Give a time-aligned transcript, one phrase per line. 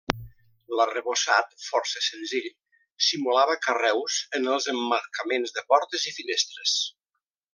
[0.77, 2.47] L'arrebossat, força senzill,
[3.09, 6.77] simulava carreus en els emmarcaments de portes i finestres.